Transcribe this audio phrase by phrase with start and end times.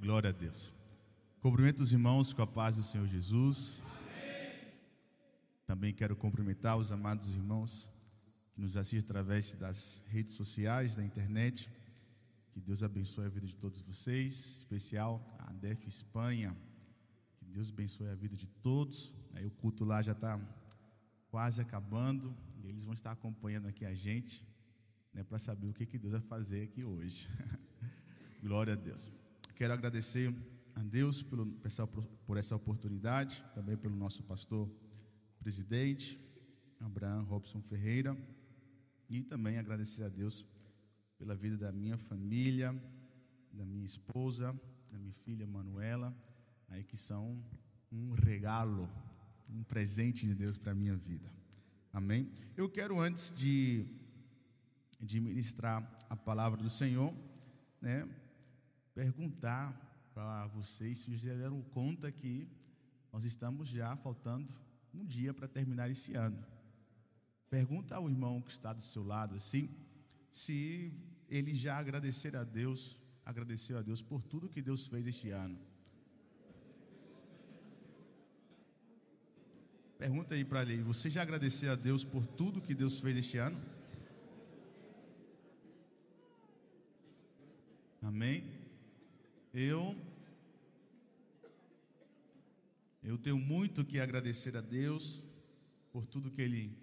[0.00, 0.72] Glória a Deus.
[1.40, 3.82] Cumprimento os irmãos com a paz do Senhor Jesus.
[5.66, 7.88] Também quero cumprimentar os amados irmãos
[8.52, 11.70] que nos assistem através das redes sociais, da internet.
[12.52, 16.54] Que Deus abençoe a vida de todos vocês, em especial a DEF Espanha.
[17.38, 19.14] Que Deus abençoe a vida de todos.
[19.34, 20.38] Aí o culto lá já está
[21.30, 24.46] quase acabando e eles vão estar acompanhando aqui a gente,
[25.12, 27.28] né, para saber o que, que Deus vai fazer aqui hoje.
[28.42, 29.10] Glória a Deus.
[29.56, 30.36] Quero agradecer
[30.74, 31.46] a Deus pelo,
[32.26, 34.70] por essa oportunidade, também pelo nosso pastor
[35.38, 36.20] presidente,
[36.78, 38.14] Abraão Robson Ferreira,
[39.08, 40.46] e também agradecer a Deus
[41.16, 42.70] pela vida da minha família,
[43.50, 44.52] da minha esposa,
[44.92, 46.14] da minha filha Manuela,
[46.68, 47.42] aí que são
[47.90, 48.90] um regalo,
[49.48, 51.32] um presente de Deus para a minha vida.
[51.94, 52.30] Amém?
[52.58, 53.86] Eu quero, antes de,
[55.00, 57.14] de ministrar a palavra do Senhor,
[57.80, 58.06] né,
[58.96, 59.78] perguntar
[60.14, 62.48] para vocês se já deram conta que
[63.12, 64.50] nós estamos já faltando
[64.94, 66.42] um dia para terminar esse ano.
[67.50, 69.68] Pergunta ao irmão que está do seu lado assim,
[70.30, 70.94] se
[71.28, 75.58] ele já agradecer a Deus, agradeceu a Deus por tudo que Deus fez este ano.
[79.98, 83.36] Pergunta aí para ele, você já agradeceu a Deus por tudo que Deus fez este
[83.36, 83.60] ano?
[88.00, 88.55] Amém?
[89.52, 89.96] Eu
[93.02, 95.22] eu tenho muito que agradecer a Deus
[95.92, 96.76] por tudo que Ele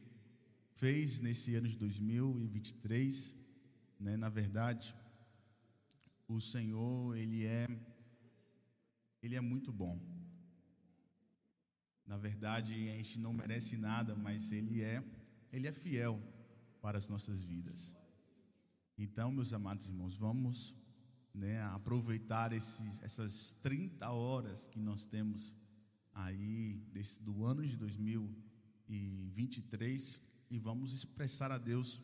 [0.75, 3.33] fez nesse ano de 2023.
[3.99, 4.15] Né?
[4.15, 4.95] Na verdade,
[6.25, 7.67] o Senhor, Ele é,
[9.21, 9.99] Ele é muito bom.
[12.05, 15.03] Na verdade, a gente não merece nada, mas Ele é,
[15.51, 16.21] Ele é fiel
[16.81, 17.93] para as nossas vidas.
[18.97, 20.73] Então, meus amados irmãos, vamos
[21.33, 25.53] né, aproveitar esses, essas 30 horas que nós temos
[26.13, 32.01] aí desse, do ano de 2023 e vamos expressar a Deus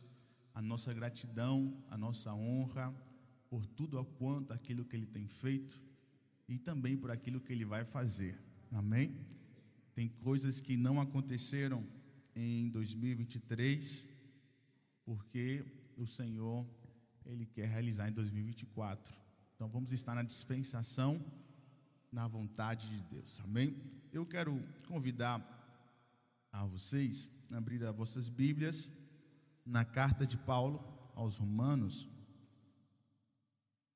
[0.53, 2.93] a nossa gratidão, a nossa honra
[3.47, 5.79] por tudo a quanto aquilo que Ele tem feito
[6.47, 8.41] e também por aquilo que Ele vai fazer.
[8.71, 9.15] Amém?
[9.93, 11.85] Tem coisas que não aconteceram
[12.35, 14.07] em 2023
[15.05, 15.63] porque
[15.95, 16.65] o Senhor
[17.25, 19.28] Ele quer realizar em 2024.
[19.59, 21.21] Então vamos estar na dispensação
[22.09, 23.41] na vontade de Deus.
[23.41, 23.75] Amém?
[24.09, 25.37] Eu quero convidar
[26.49, 28.89] a vocês a abrir as vossas Bíblias
[29.65, 30.81] na carta de Paulo
[31.13, 32.07] aos Romanos,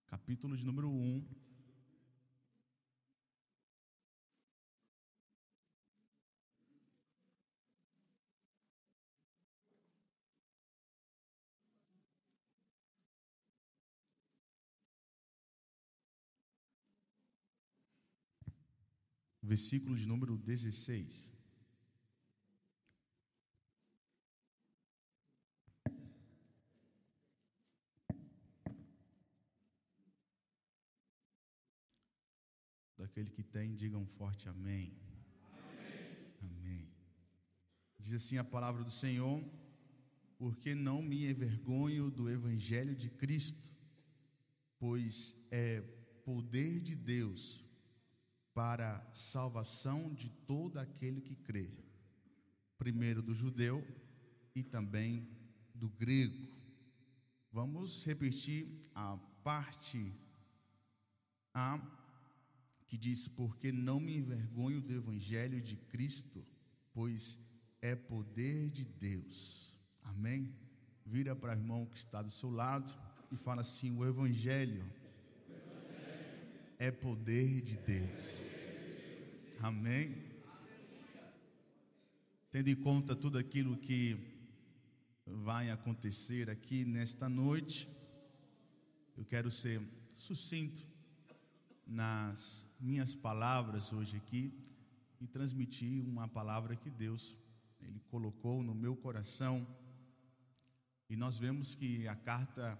[0.06, 1.26] capítulo de número 1.
[19.44, 21.34] Versículo de número 16.
[32.98, 34.98] Daquele que tem, digam um forte amém.
[35.52, 36.58] amém.
[36.58, 36.90] Amém.
[38.00, 39.44] Diz assim a palavra do Senhor:
[40.38, 43.74] Porque não me envergonho do evangelho de Cristo,
[44.80, 45.82] pois é
[46.24, 47.63] poder de Deus
[48.54, 51.70] para salvação de todo aquele que crê,
[52.78, 53.86] primeiro do judeu
[54.56, 55.28] e também
[55.74, 56.48] do grego.
[57.52, 60.14] Vamos repetir a parte
[61.54, 61.80] A
[62.88, 66.46] que diz: Porque não me envergonho do evangelho de Cristo,
[66.94, 67.40] pois
[67.82, 69.80] é poder de Deus.
[70.04, 70.56] Amém?
[71.06, 72.94] Vira para o irmão que está do seu lado
[73.32, 74.86] e fala assim: o evangelho
[76.84, 78.52] é poder de Deus.
[79.62, 80.22] Amém?
[82.52, 84.18] Tendo em conta tudo aquilo que
[85.26, 87.90] vai acontecer aqui nesta noite,
[89.16, 89.82] eu quero ser
[90.18, 90.86] sucinto
[91.88, 94.54] nas minhas palavras hoje aqui
[95.22, 97.34] e transmitir uma palavra que Deus
[97.80, 99.66] ele colocou no meu coração.
[101.10, 102.78] E nós vemos que a carta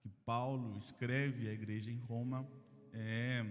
[0.00, 2.44] que Paulo escreve à igreja em Roma
[2.92, 3.44] é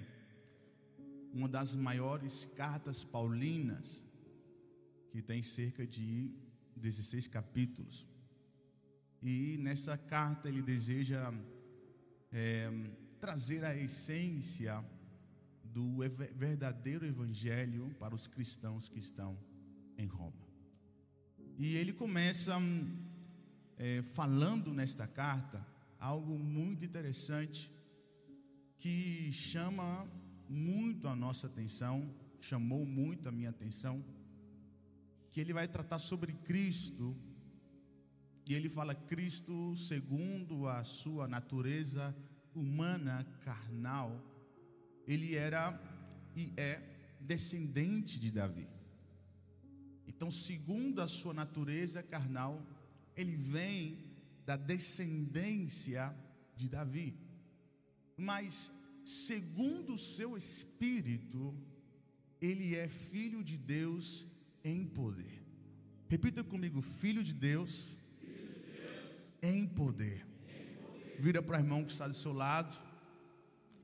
[1.33, 4.05] uma das maiores cartas paulinas,
[5.09, 6.31] que tem cerca de
[6.75, 8.07] 16 capítulos.
[9.21, 11.33] E nessa carta ele deseja
[12.31, 12.69] é,
[13.19, 14.83] trazer a essência
[15.63, 15.99] do
[16.35, 19.37] verdadeiro evangelho para os cristãos que estão
[19.97, 20.47] em Roma.
[21.57, 22.57] E ele começa
[23.77, 25.65] é, falando nesta carta
[25.99, 27.71] algo muito interessante
[28.81, 30.09] que chama
[30.49, 34.03] muito a nossa atenção, chamou muito a minha atenção,
[35.31, 37.15] que ele vai tratar sobre Cristo,
[38.49, 42.13] e ele fala Cristo segundo a sua natureza
[42.55, 44.19] humana, carnal,
[45.05, 45.79] ele era
[46.35, 46.81] e é
[47.21, 48.67] descendente de Davi.
[50.07, 52.65] Então, segundo a sua natureza carnal,
[53.15, 54.11] ele vem
[54.43, 56.15] da descendência
[56.55, 57.30] de Davi.
[58.21, 58.71] Mas,
[59.03, 61.55] segundo o seu espírito,
[62.39, 64.27] ele é filho de Deus
[64.63, 65.43] em poder.
[66.07, 69.05] Repita comigo: filho de Deus, filho de Deus.
[69.41, 70.23] Em, poder.
[70.47, 71.15] em poder.
[71.19, 72.79] Vira para o irmão que está do seu lado.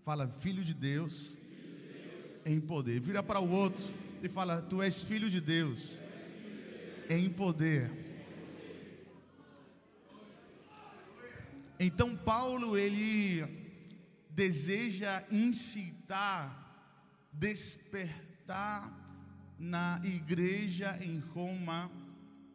[0.06, 2.42] Fala, filho de Deus, filho de Deus.
[2.46, 3.00] em poder.
[3.00, 3.92] Vira para o outro
[4.22, 5.98] e fala: Tu és filho de Deus
[7.10, 7.90] em poder.
[11.80, 13.57] Então Paulo ele
[14.38, 16.46] deseja incitar,
[17.34, 18.94] despertar
[19.58, 21.92] na igreja em Roma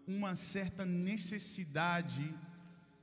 [0.06, 2.32] uma certa necessidade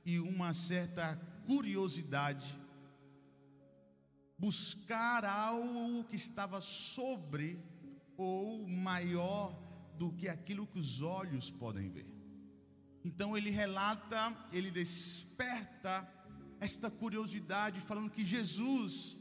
[0.02, 1.14] e uma certa
[1.46, 2.58] curiosidade,
[4.38, 7.62] buscar algo que estava sobre
[8.16, 9.54] ou maior
[9.98, 12.06] do que aquilo que os olhos podem ver.
[13.04, 16.08] Então ele relata, ele desperta
[16.60, 19.16] esta curiosidade, falando que Jesus,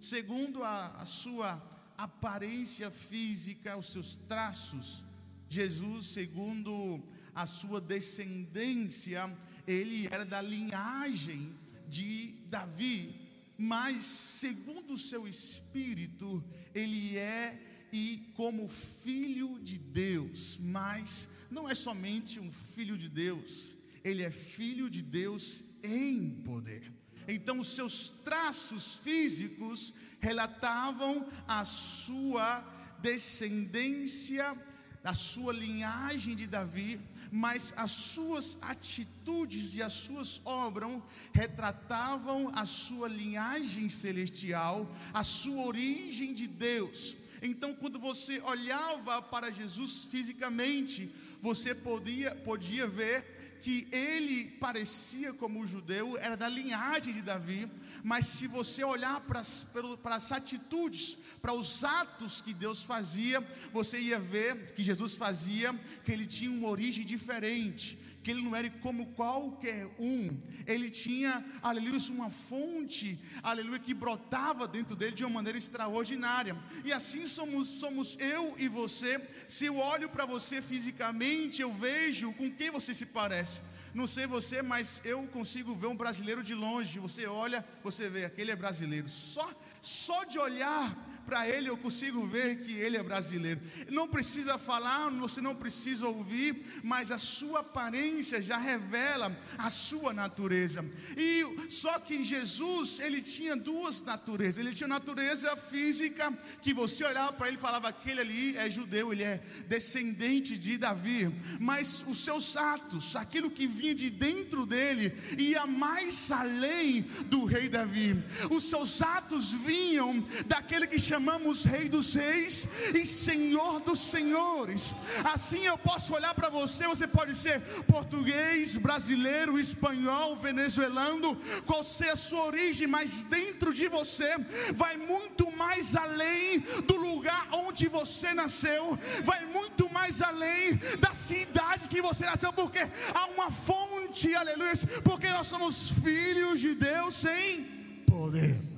[0.00, 1.62] segundo a, a sua
[1.96, 5.04] aparência física, os seus traços,
[5.48, 7.02] Jesus, segundo
[7.34, 9.32] a sua descendência,
[9.66, 11.54] ele era da linhagem
[11.88, 13.14] de Davi,
[13.56, 16.42] mas segundo o seu espírito,
[16.74, 23.76] ele é e como filho de Deus, mas não é somente um filho de Deus,
[24.02, 26.92] ele é filho de Deus em poder.
[27.26, 32.64] Então, os seus traços físicos relatavam a sua
[33.00, 34.56] descendência,
[35.02, 37.00] a sua linhagem de Davi,
[37.30, 41.00] mas as suas atitudes e as suas obras
[41.32, 47.16] retratavam a sua linhagem celestial, a sua origem de Deus.
[47.40, 51.10] Então, quando você olhava para Jesus fisicamente,
[51.40, 57.70] você podia, podia ver que ele parecia como judeu, era da linhagem de Davi,
[58.02, 59.66] mas se você olhar para as,
[60.02, 63.40] para as atitudes, para os atos que Deus fazia,
[63.72, 65.72] você ia ver que Jesus fazia,
[66.04, 71.44] que ele tinha uma origem diferente que ele não era como qualquer um, ele tinha,
[71.62, 77.66] aleluia, uma fonte, aleluia, que brotava dentro dele de uma maneira extraordinária, e assim somos,
[77.68, 79.20] somos eu e você.
[79.48, 83.60] Se eu olho para você fisicamente, eu vejo com quem você se parece.
[83.92, 87.00] Não sei você, mas eu consigo ver um brasileiro de longe.
[87.00, 89.08] Você olha, você vê, aquele é brasileiro.
[89.08, 89.48] Só,
[89.80, 90.96] só de olhar
[91.30, 93.60] para ele eu consigo ver que ele é brasileiro.
[93.88, 100.12] Não precisa falar, você não precisa ouvir, mas a sua aparência já revela a sua
[100.12, 100.84] natureza.
[101.16, 104.58] E só que Jesus, ele tinha duas naturezas.
[104.58, 109.12] Ele tinha natureza física, que você olhava para ele e falava: aquele ali é judeu,
[109.12, 111.32] ele é descendente de Davi.
[111.60, 117.68] Mas os seus atos, aquilo que vinha de dentro dele, ia mais além do rei
[117.68, 118.20] Davi.
[118.50, 124.94] Os seus atos vinham daquele que chamamos Rei dos Reis e Senhor dos Senhores.
[125.34, 132.14] Assim eu posso olhar para você, você pode ser português, brasileiro, espanhol, venezuelano, qual seja
[132.14, 134.34] a sua origem, mas dentro de você
[134.74, 141.86] vai muito mais além do lugar onde você nasceu, vai muito mais além da cidade
[141.86, 142.80] que você nasceu, porque
[143.14, 144.72] há uma fonte, aleluia,
[145.04, 147.64] porque nós somos filhos de Deus sem
[148.06, 148.70] poder.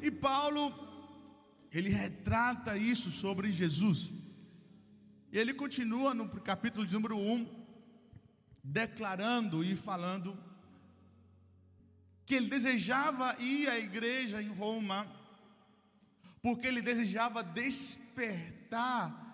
[0.00, 0.87] E Paulo,
[1.72, 4.10] ele retrata isso sobre Jesus.
[5.30, 7.46] E ele continua no capítulo de número 1,
[8.64, 10.36] declarando e falando
[12.24, 15.06] que ele desejava ir à igreja em Roma,
[16.42, 19.26] porque ele desejava despertar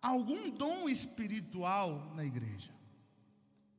[0.00, 2.72] algum dom espiritual na igreja.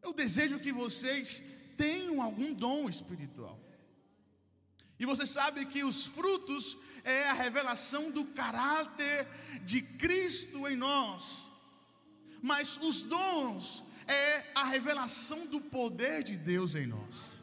[0.02, 1.44] Eu desejo que vocês
[1.78, 3.60] tenham algum dom espiritual.
[5.00, 9.28] E você sabe que os frutos é a revelação do caráter
[9.64, 11.44] de Cristo em nós.
[12.42, 17.40] Mas os dons é a revelação do poder de Deus em nós.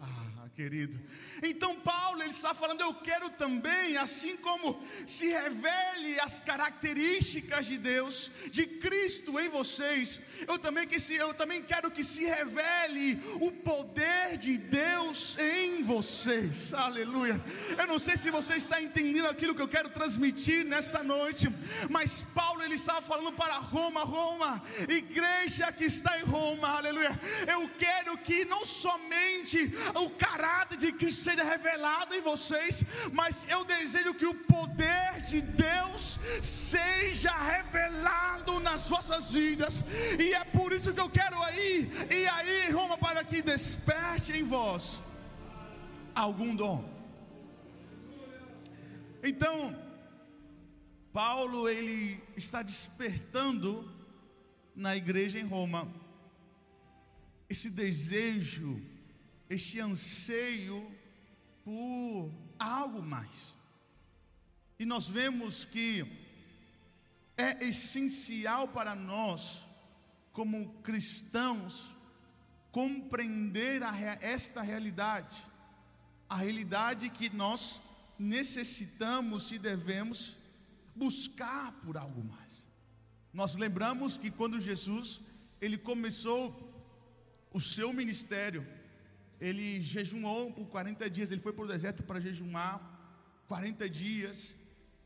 [0.00, 0.98] Ah, querido.
[1.42, 7.78] Então Paulo ele está falando, eu quero também, assim como se revele as características de
[7.78, 13.20] Deus, de Cristo em vocês, eu também que se eu também quero que se revele
[13.40, 16.72] o poder de Deus em vocês.
[16.72, 17.42] Aleluia.
[17.78, 21.48] Eu não sei se você está entendendo aquilo que eu quero transmitir nessa noite,
[21.90, 26.68] mas Paulo ele estava falando para Roma, Roma, igreja que está em Roma.
[26.68, 27.18] Aleluia.
[27.46, 33.64] Eu quero que não somente o caráter de Cristo seja revelado em vocês, mas eu
[33.64, 39.84] desejo que o poder de Deus seja revelado nas vossas vidas,
[40.24, 44.44] e é por isso que eu quero aí, e aí, Roma, para que desperte em
[44.44, 45.02] vós
[46.14, 46.78] algum dom.
[49.30, 49.54] Então,
[51.12, 53.70] Paulo ele está despertando
[54.74, 55.80] na igreja em Roma
[57.48, 58.70] esse desejo
[59.48, 60.95] este anseio
[61.66, 63.56] por algo mais.
[64.78, 66.06] E nós vemos que
[67.36, 69.66] é essencial para nós,
[70.32, 71.92] como cristãos,
[72.70, 75.44] compreender a, esta realidade,
[76.28, 77.80] a realidade que nós
[78.16, 80.36] necessitamos e devemos
[80.94, 82.64] buscar por algo mais.
[83.32, 85.20] Nós lembramos que quando Jesus
[85.60, 86.54] ele começou
[87.52, 88.64] o seu ministério,
[89.40, 92.80] ele jejuou por 40 dias, ele foi para o deserto para jejuar
[93.48, 94.54] 40 dias,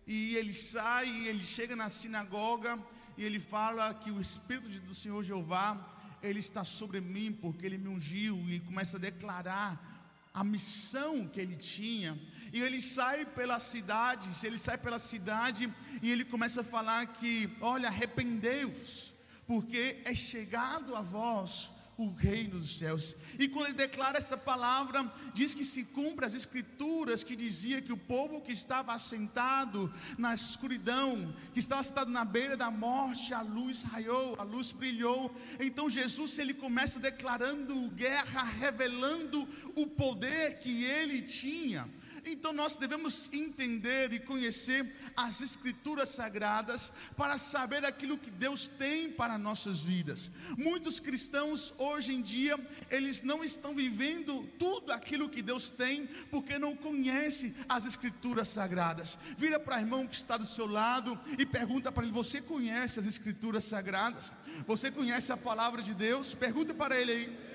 [0.06, 2.78] e ele sai ele chega na sinagoga
[3.16, 5.78] e ele fala que o Espírito do Senhor Jeová,
[6.22, 9.90] ele está sobre mim porque ele me ungiu e começa a declarar
[10.32, 12.18] a missão que ele tinha.
[12.52, 15.72] E ele sai pela cidade, ele sai pela cidade
[16.02, 19.14] e ele começa a falar que, olha, arrependei-vos,
[19.46, 21.72] porque é chegado a vós
[22.04, 23.16] o reino dos céus.
[23.38, 27.92] E quando ele declara essa palavra, diz que se cumpre as escrituras que dizia que
[27.92, 33.42] o povo que estava assentado na escuridão, que estava sentado na beira da morte, a
[33.42, 35.34] luz raiou, a luz brilhou.
[35.58, 41.88] Então Jesus ele começa declarando guerra, revelando o poder que ele tinha.
[42.32, 49.10] Então nós devemos entender e conhecer as Escrituras Sagradas para saber aquilo que Deus tem
[49.10, 50.30] para nossas vidas.
[50.56, 52.58] Muitos cristãos hoje em dia,
[52.88, 59.18] eles não estão vivendo tudo aquilo que Deus tem, porque não conhecem as Escrituras Sagradas.
[59.36, 63.00] Vira para o irmão que está do seu lado e pergunta para ele: Você conhece
[63.00, 64.32] as Escrituras Sagradas?
[64.66, 66.32] Você conhece a palavra de Deus?
[66.34, 67.49] Pergunta para ele aí.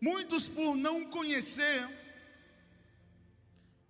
[0.00, 1.88] Muitos por não conhecer,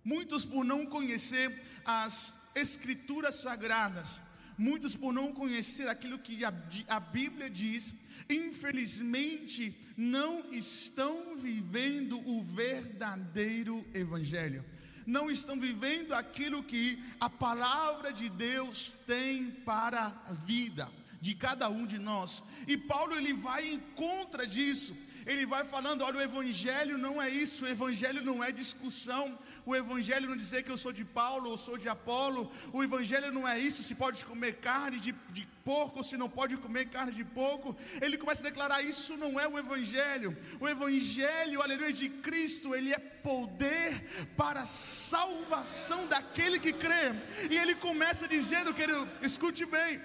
[0.03, 1.53] muitos por não conhecer
[1.85, 4.19] as escrituras sagradas,
[4.57, 6.53] muitos por não conhecer aquilo que a,
[6.87, 7.95] a Bíblia diz,
[8.27, 14.65] infelizmente não estão vivendo o verdadeiro Evangelho,
[15.05, 21.69] não estão vivendo aquilo que a palavra de Deus tem para a vida de cada
[21.69, 22.41] um de nós.
[22.67, 24.95] E Paulo ele vai em contra disso
[25.25, 29.75] ele vai falando: olha, o Evangelho não é isso, o Evangelho não é discussão, o
[29.75, 33.47] Evangelho não dizer que eu sou de Paulo ou sou de Apolo, o Evangelho não
[33.47, 37.23] é isso, se pode comer carne de, de porco, se não pode comer carne de
[37.23, 37.75] porco.
[38.01, 42.93] Ele começa a declarar: isso não é o Evangelho, o Evangelho, aleluia, de Cristo, ele
[42.93, 47.13] é poder para a salvação daquele que crê,
[47.49, 49.99] e ele começa dizendo, querido, escute bem.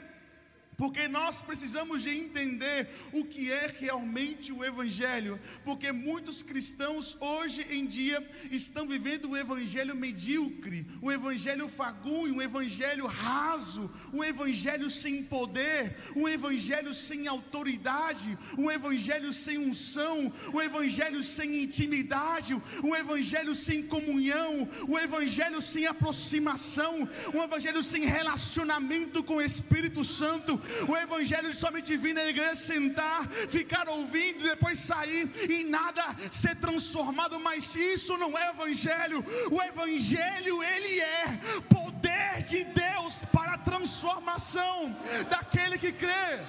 [0.76, 7.64] Porque nós precisamos de entender o que é realmente o Evangelho, porque muitos cristãos hoje
[7.70, 14.90] em dia estão vivendo o Evangelho medíocre, o Evangelho fagunho, o Evangelho raso, o Evangelho
[14.90, 22.96] sem poder, o Evangelho sem autoridade, o Evangelho sem unção, o Evangelho sem intimidade, o
[22.96, 30.60] Evangelho sem comunhão, o Evangelho sem aproximação, o Evangelho sem relacionamento com o Espírito Santo
[30.88, 37.38] o evangelho somente vir na igreja, sentar, ficar ouvindo, depois sair e nada ser transformado,
[37.40, 39.24] mas isso não é evangelho.
[39.50, 41.26] O evangelho ele é
[41.68, 44.96] poder de Deus para a transformação
[45.28, 46.40] daquele que crê.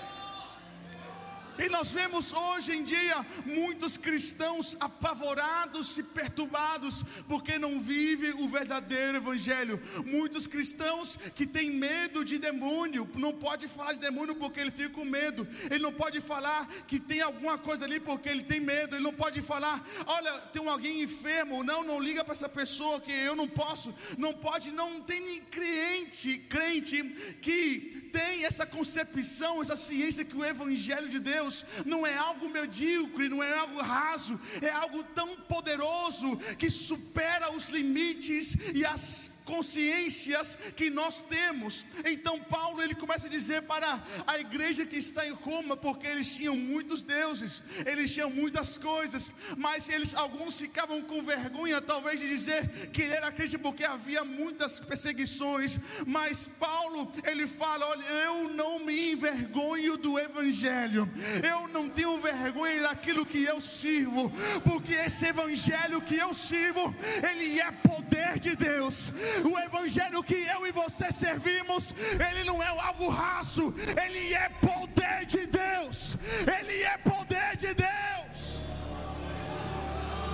[1.57, 8.47] E nós vemos hoje em dia muitos cristãos apavorados e perturbados porque não vivem o
[8.47, 9.81] verdadeiro evangelho.
[10.05, 14.89] Muitos cristãos que têm medo de demônio, não pode falar de demônio porque ele fica
[14.89, 15.47] com medo.
[15.69, 18.95] Ele não pode falar que tem alguma coisa ali porque ele tem medo.
[18.95, 21.63] Ele não pode falar, olha, tem alguém enfermo.
[21.63, 23.93] Não, não liga para essa pessoa que eu não posso.
[24.17, 27.03] Não pode, não tem crente, crente
[27.41, 33.27] que tem essa concepção, essa ciência que o Evangelho de Deus não é algo medíocre,
[33.27, 40.57] não é algo raso, é algo tão poderoso que supera os limites e as consciências
[40.75, 41.85] que nós temos.
[42.03, 46.35] Então Paulo ele começa a dizer para a igreja que está em Roma, porque eles
[46.35, 52.27] tinham muitos deuses, eles tinham muitas coisas, mas eles alguns ficavam com vergonha talvez de
[52.27, 58.49] dizer que ele era crente porque havia muitas perseguições, mas Paulo ele fala, olha, eu
[58.49, 61.09] não me envergonho do evangelho.
[61.47, 64.31] Eu não tenho vergonha daquilo que eu sirvo,
[64.63, 66.95] porque esse evangelho que eu sirvo,
[67.29, 69.11] ele é poder de Deus.
[69.44, 71.94] O evangelho que eu e você servimos,
[72.30, 73.74] ele não é algo raso,
[74.04, 76.18] ele é poder de Deus.
[76.60, 77.94] Ele é poder de Deus.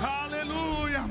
[0.02, 1.02] Aleluia.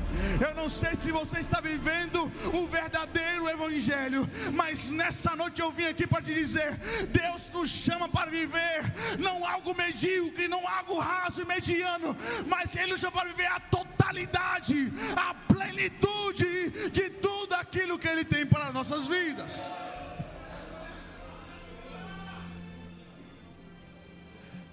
[0.45, 5.85] Eu não sei se você está vivendo o verdadeiro Evangelho, mas nessa noite eu vim
[5.85, 6.75] aqui para te dizer:
[7.07, 8.83] Deus nos chama para viver,
[9.17, 12.15] não algo medíocre, não algo raso e mediano,
[12.47, 18.25] mas Ele nos chama para viver a totalidade, a plenitude de tudo aquilo que Ele
[18.25, 19.69] tem para nossas vidas.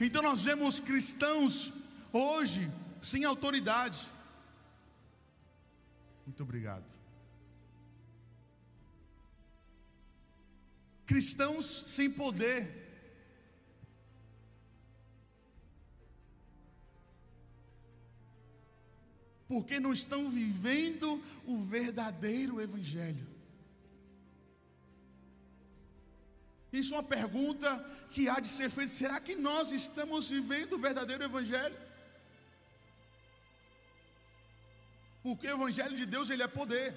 [0.00, 1.72] Então nós vemos cristãos
[2.12, 2.68] hoje
[3.08, 4.06] sem autoridade.
[6.26, 6.84] Muito obrigado.
[11.06, 12.86] Cristãos sem poder.
[19.48, 23.26] Porque não estão vivendo o verdadeiro Evangelho.
[26.70, 30.78] Isso é uma pergunta que há de ser feita: será que nós estamos vivendo o
[30.78, 31.87] verdadeiro Evangelho?
[35.22, 36.94] Porque o evangelho de Deus ele é poder.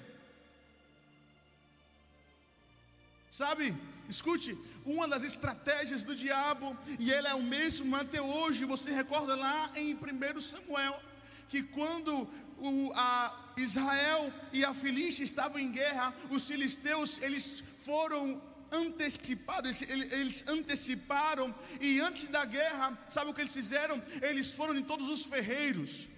[3.28, 3.74] Sabe?
[4.08, 9.34] Escute, uma das estratégias do diabo, e ele é o mesmo até hoje, você recorda
[9.34, 11.00] lá em 1 Samuel,
[11.48, 18.40] que quando o, a Israel e a Filístia estavam em guerra, os filisteus, eles foram
[18.70, 24.02] antecipados, eles, eles anteciparam, e antes da guerra, sabe o que eles fizeram?
[24.20, 26.08] Eles foram em todos os ferreiros,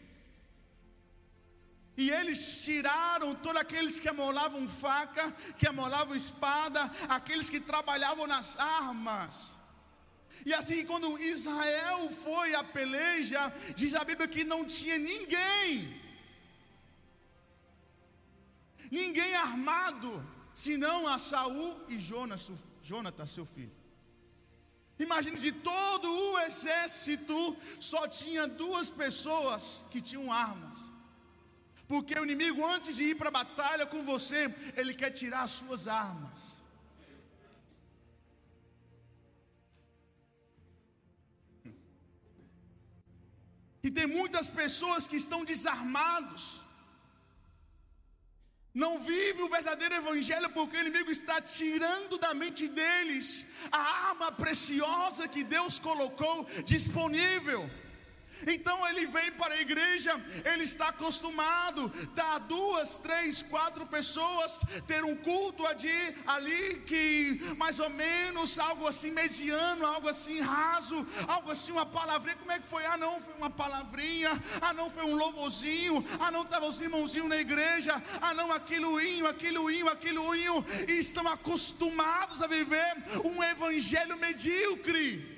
[1.96, 8.58] e eles tiraram todos aqueles que amolavam faca, que amolavam espada, aqueles que trabalhavam nas
[8.58, 9.54] armas.
[10.44, 16.02] E assim, quando Israel foi à peleja, diz a Bíblia que não tinha ninguém,
[18.90, 20.10] ninguém armado,
[20.52, 22.50] senão a Saul e Jonas,
[22.82, 23.72] Jonathan, seu filho.
[24.98, 30.83] Imagine de todo o exército, só tinha duas pessoas que tinham armas.
[31.94, 34.40] Porque o inimigo, antes de ir para a batalha com você,
[34.80, 36.40] ele quer tirar as suas armas.
[43.84, 46.44] E tem muitas pessoas que estão desarmados.
[48.82, 54.32] Não vivem o verdadeiro evangelho porque o inimigo está tirando da mente deles a arma
[54.32, 56.36] preciosa que Deus colocou
[56.74, 57.62] disponível.
[58.46, 65.04] Então ele vem para a igreja, ele está acostumado, dar duas, três, quatro pessoas, ter
[65.04, 71.50] um culto ali, ali que mais ou menos algo assim mediano, algo assim raso, algo
[71.50, 72.36] assim, uma palavrinha.
[72.36, 72.84] Como é que foi?
[72.86, 77.28] Ah, não, foi uma palavrinha, ah, não, foi um louvorzinho, ah, não, estava os irmãozinhos
[77.28, 82.96] na igreja, ah, não, aquilo inho, aquilo inho, aquilo inho, e estão acostumados a viver
[83.24, 85.33] um evangelho medíocre.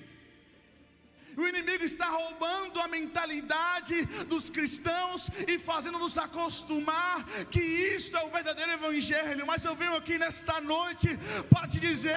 [1.37, 8.31] O inimigo está roubando a mentalidade dos cristãos e fazendo-nos acostumar que isto é o
[8.31, 9.47] verdadeiro evangelho.
[9.47, 11.19] Mas eu venho aqui nesta noite
[11.51, 12.17] para te dizer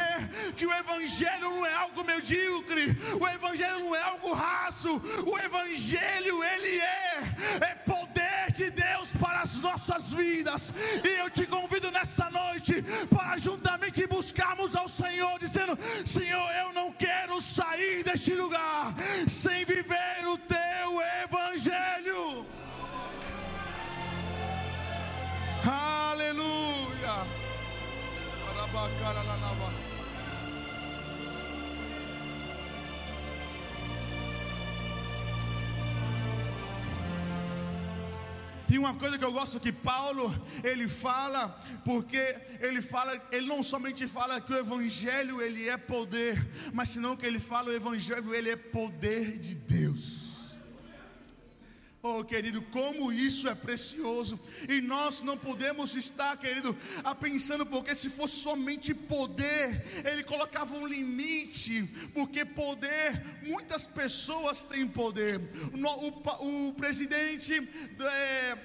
[0.56, 6.42] que o evangelho não é algo medíocre, o evangelho não é algo raso, o evangelho
[6.42, 7.24] ele é,
[7.60, 10.74] é poder de Deus para as nossas vidas.
[11.04, 16.92] E eu te convido nessa noite para juntamente buscarmos ao Senhor, dizendo: Senhor, eu não
[16.94, 18.96] quero sair deste lugar
[19.28, 22.46] sem viver o teu evangelho.
[25.66, 27.26] Aleluia.
[38.70, 41.50] E uma coisa que eu gosto que Paulo ele fala,
[41.84, 46.40] porque ele fala, ele não somente fala que o evangelho ele é poder,
[46.72, 50.29] mas senão que ele fala o evangelho ele é poder de Deus.
[52.02, 54.40] Oh, querido, como isso é precioso.
[54.70, 60.74] E nós não podemos estar, querido, a pensando, porque se fosse somente poder, ele colocava
[60.76, 61.84] um limite,
[62.14, 65.42] porque poder, muitas pessoas têm poder.
[65.74, 67.54] O, o, o presidente,
[68.00, 68.58] é,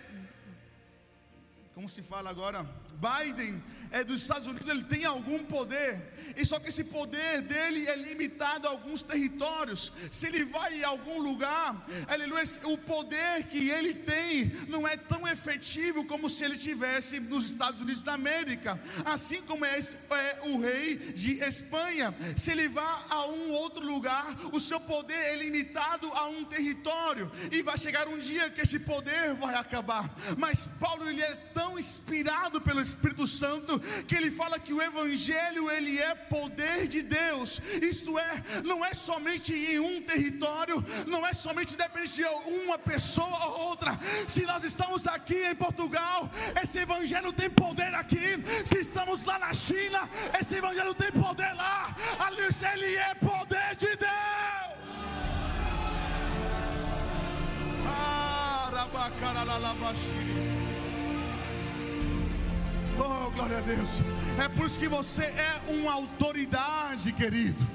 [1.75, 2.65] como se fala agora?
[2.95, 3.61] Biden
[3.95, 6.03] é, dos Estados Unidos ele tem algum poder,
[6.37, 9.93] e só que esse poder dele é limitado a alguns territórios.
[10.11, 15.29] Se ele vai em algum lugar, aleluia, o poder que ele tem não é tão
[15.29, 18.81] efetivo como se ele tivesse nos Estados Unidos da América.
[19.05, 24.27] Assim como é, é o rei de Espanha, se ele vai a um outro lugar,
[24.53, 28.81] o seu poder é limitado a um território, e vai chegar um dia que esse
[28.81, 30.13] poder vai acabar.
[30.37, 35.71] Mas Paulo ele é tão inspirado pelo Espírito Santo que ele fala que o evangelho
[35.71, 37.61] ele é poder de Deus.
[37.83, 43.47] Isto é, não é somente em um território, não é somente dependente de uma pessoa
[43.47, 43.99] ou outra.
[44.27, 46.31] Se nós estamos aqui em Portugal,
[46.63, 48.43] esse evangelho tem poder aqui.
[48.65, 50.09] Se estamos lá na China,
[50.41, 51.95] esse evangelho tem poder lá.
[52.19, 52.45] Ali
[52.75, 54.91] ele é poder de Deus.
[62.97, 63.99] Oh, glória a Deus.
[64.43, 67.67] É por isso que você é uma autoridade, querido.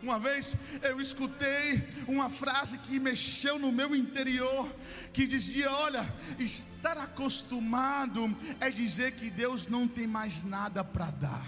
[0.00, 4.72] Uma vez eu escutei uma frase que mexeu no meu interior,
[5.12, 6.06] que dizia: Olha,
[6.38, 11.46] estar acostumado é dizer que Deus não tem mais nada para dar.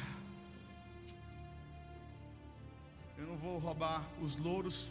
[3.17, 4.89] Eu não vou roubar os louros,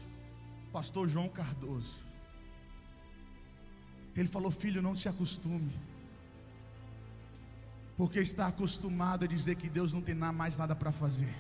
[0.72, 2.07] Pastor João Cardoso.
[4.18, 5.74] Ele falou: Filho, não se acostume.
[7.96, 11.36] Porque está acostumado a dizer que Deus não tem mais nada para fazer.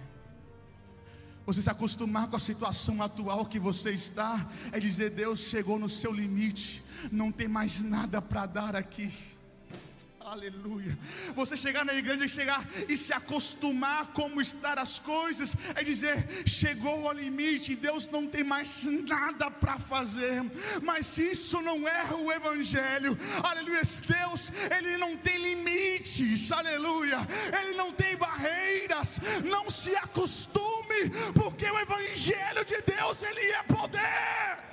[1.45, 5.89] Você se acostumar com a situação atual que você está, é dizer: Deus chegou no
[5.89, 9.13] seu limite, não tem mais nada para dar aqui.
[10.29, 10.97] Aleluia.
[11.35, 16.43] Você chegar na igreja e chegar e se acostumar como estar as coisas, é dizer,
[16.45, 20.43] chegou ao limite, Deus não tem mais nada para fazer.
[20.83, 23.17] Mas isso não é o evangelho.
[23.41, 23.81] Aleluia.
[24.05, 26.51] Deus, ele não tem limites.
[26.51, 27.19] Aleluia.
[27.61, 29.19] Ele não tem barreiras.
[29.45, 34.66] Não se acostume, porque o evangelho de Deus, ele é poder.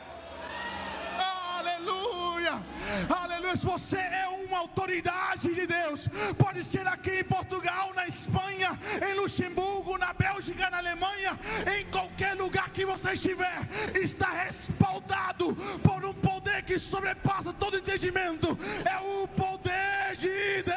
[1.85, 2.64] Aleluia.
[3.09, 3.57] Aleluia.
[3.57, 9.14] Se você é uma autoridade de Deus, pode ser aqui em Portugal, na Espanha, em
[9.14, 11.38] Luxemburgo, na Bélgica, na Alemanha,
[11.79, 18.59] em qualquer lugar que você estiver, está respaldado por um poder que sobrepassa todo entendimento.
[18.85, 20.75] É o poder de Deus.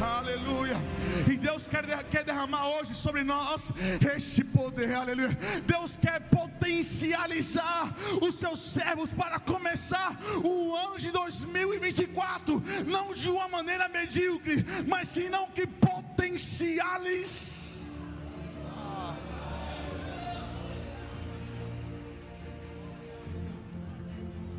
[0.00, 0.93] Aleluia.
[1.26, 3.72] E Deus quer, quer derramar hoje sobre nós
[4.14, 4.94] este poder.
[4.94, 5.36] Aleluia.
[5.66, 13.48] Deus quer potencializar os seus servos para começar o ano de 2024, não de uma
[13.48, 17.64] maneira medíocre, mas senão que potencialize.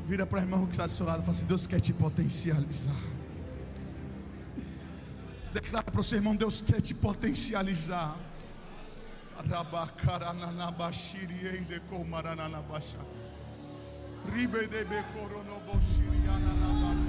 [0.07, 1.91] Vira para o irmão que está do seu lado e fala assim: Deus quer te
[1.91, 2.95] potencializar.
[5.55, 8.13] Declara para o seu irmão: Deus quer te potencializar.
[14.33, 14.83] Ribe de
[15.65, 17.04] boshiriana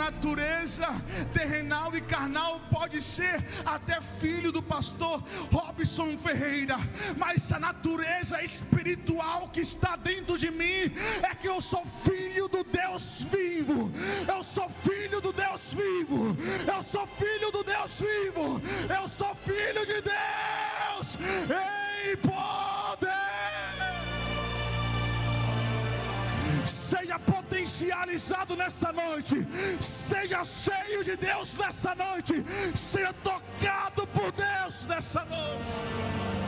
[0.00, 0.86] natureza
[1.34, 6.78] terrenal e carnal pode ser até filho do pastor Robson Ferreira,
[7.18, 10.90] mas a natureza espiritual que está dentro de mim
[11.22, 13.92] é que eu sou filho do Deus vivo.
[14.26, 16.34] Eu sou filho do Deus vivo.
[16.66, 18.62] Eu sou filho do Deus vivo.
[18.98, 21.18] Eu sou filho de Deus
[22.06, 22.79] em poder.
[27.70, 29.46] Potencializado nesta noite.
[29.80, 32.44] Seja cheio de Deus nessa noite.
[32.74, 36.39] Seja tocado por Deus nessa noite.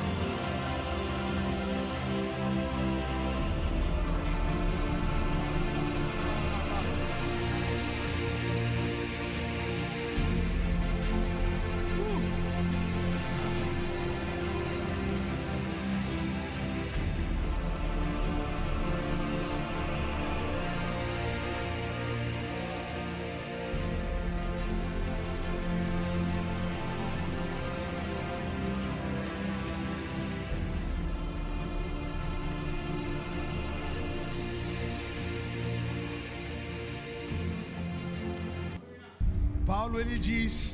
[40.22, 40.72] Diz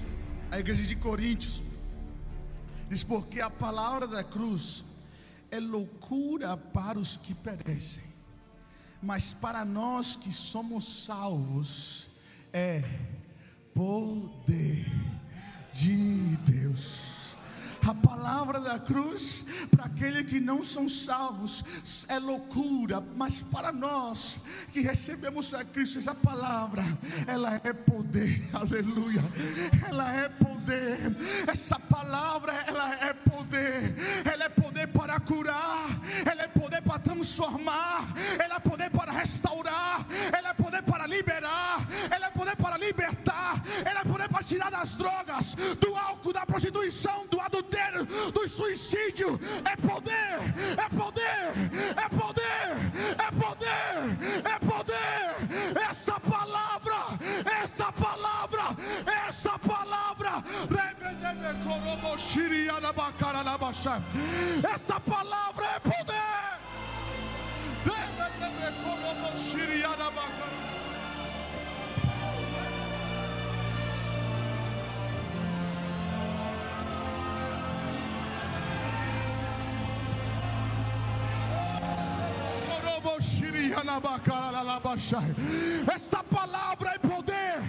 [0.51, 1.63] à igreja de Coríntios,
[2.91, 4.85] diz porque a palavra da cruz
[5.51, 8.05] é loucura para os que perecem,
[9.03, 12.11] mas para nós que somos salvos
[12.53, 12.83] é
[13.73, 14.85] poder
[15.73, 17.18] de Deus.
[17.89, 21.65] A palavra da cruz, para aqueles que não são salvos,
[22.07, 24.41] é loucura, mas para nós
[24.75, 26.85] que recebemos a Cristo, essa palavra,
[27.27, 29.25] ela é poder, aleluia,
[29.89, 30.99] ela é poder,
[31.47, 33.95] essa palavra, ela é poder,
[34.31, 35.87] ela é poder para curar,
[36.31, 38.07] ela é poder para transformar,
[38.39, 43.28] ela é poder para restaurar, ela é poder para liberar, ela é poder para libertar,
[44.39, 49.41] para tirar das drogas, do álcool, da prostituição, do adultério, do suicídio.
[49.65, 50.39] É poder,
[50.77, 51.51] é poder,
[51.97, 52.77] é poder,
[53.19, 55.89] é poder, é poder.
[55.91, 57.19] Essa palavra,
[57.63, 58.77] essa palavra,
[59.27, 59.99] essa palavra.
[64.63, 66.58] Esta palavra é poder.
[85.95, 87.63] Esta palavra é poder.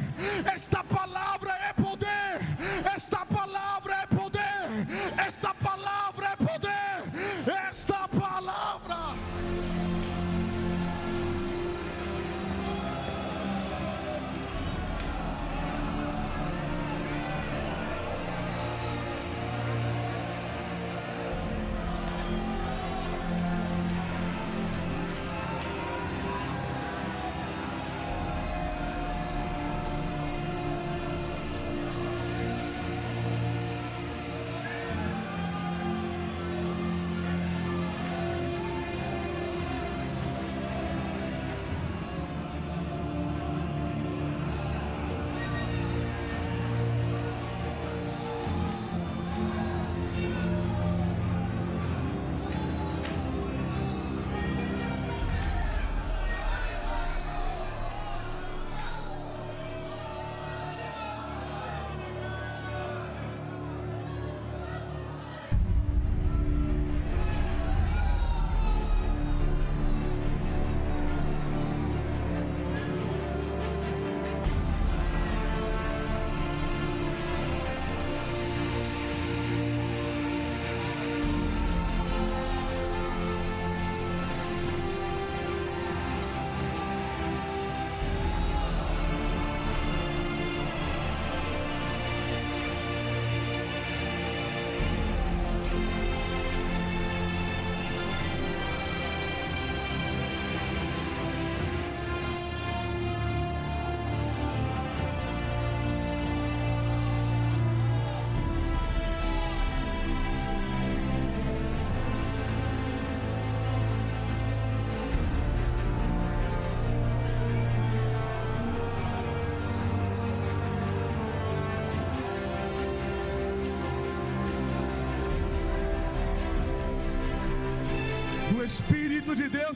[0.53, 1.38] Esta palavra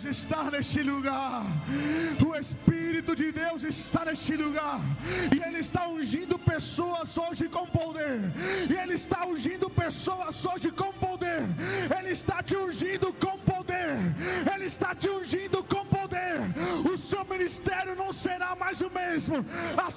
[0.03, 1.45] Deus está neste lugar.
[2.25, 4.81] O Espírito de Deus está neste lugar.
[5.33, 8.19] E Ele está ungindo pessoas hoje com poder.
[8.69, 11.43] E Ele está ungindo pessoas hoje com poder.
[11.97, 13.97] Ele está te ungindo com poder.
[14.53, 16.41] Ele está te ungindo com poder.
[16.91, 19.45] O seu ministério não será mais o mesmo.
[19.77, 19.89] A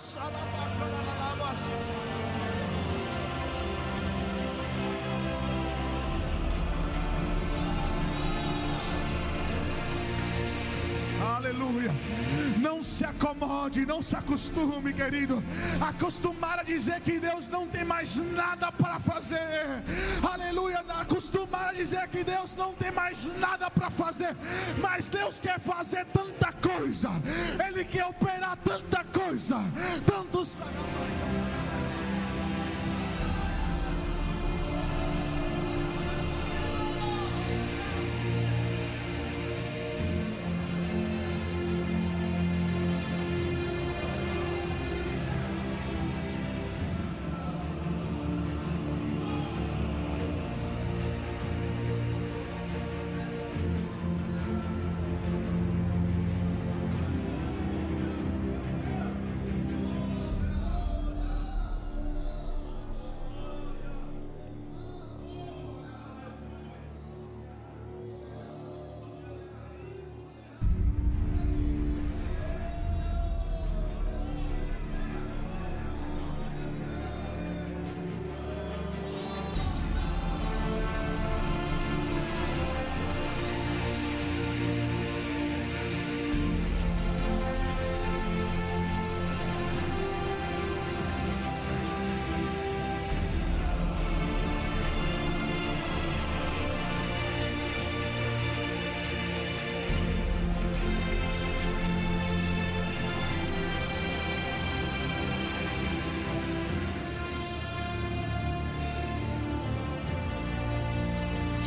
[11.27, 11.91] Aleluia.
[12.63, 15.43] Não se acomode, não se acostume, querido.
[15.81, 19.83] Acostumar a dizer que Deus não tem mais nada para fazer.
[20.23, 20.85] Aleluia.
[21.01, 24.37] Acostumar a dizer que Deus não tem mais nada para fazer.
[24.81, 27.11] Mas Deus quer fazer tanta coisa.
[27.67, 29.57] Ele quer operar tanta coisa.
[30.07, 30.57] Tantos.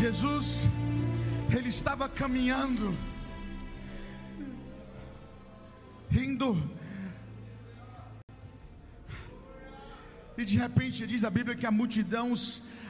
[0.09, 0.61] Jesus,
[1.55, 2.97] ele estava caminhando,
[6.11, 6.57] indo,
[10.35, 12.33] e de repente diz a Bíblia que a multidão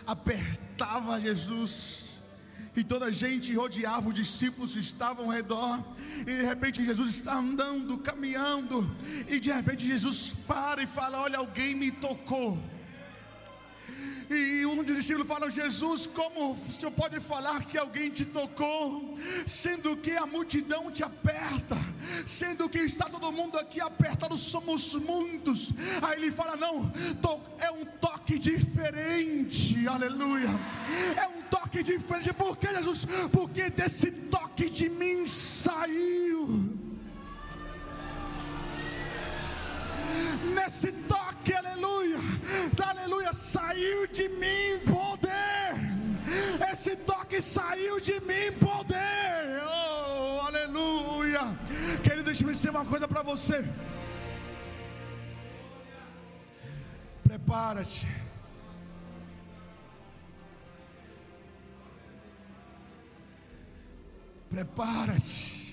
[0.07, 2.11] apertava Jesus,
[2.73, 5.83] e toda a gente rodeava, os discípulos estavam ao redor,
[6.21, 8.89] e de repente Jesus está andando, caminhando,
[9.27, 12.57] e de repente Jesus para e fala: Olha, alguém me tocou.
[14.29, 19.17] E um dos discípulos fala: Jesus, como o senhor pode falar que alguém te tocou,
[19.45, 21.75] sendo que a multidão te aperta,
[22.27, 25.73] sendo que está todo mundo aqui apertado, somos muitos.
[26.03, 26.91] Aí ele fala: Não,
[27.57, 30.49] é um toque diferente, aleluia.
[31.17, 33.07] É um toque diferente, por que Jesus?
[33.31, 36.77] Porque desse toque de mim saiu.
[40.53, 42.17] Nesse toque, aleluia,
[42.89, 45.75] aleluia, saiu de mim poder.
[46.71, 49.61] Esse toque saiu de mim poder.
[49.63, 51.41] Oh, aleluia.
[52.03, 53.65] Querido, deixa eu dizer uma coisa para você.
[57.23, 58.07] Prepara-te.
[64.49, 65.68] Prepara-te.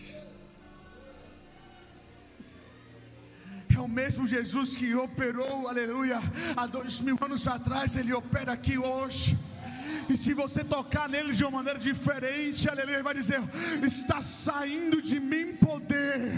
[3.77, 6.19] É o mesmo Jesus que operou, aleluia,
[6.57, 9.37] há dois mil anos atrás, Ele opera aqui hoje.
[10.09, 13.41] E se você tocar nele de uma maneira diferente, aleluia, ele vai dizer:
[13.83, 16.33] está saindo de mim poder,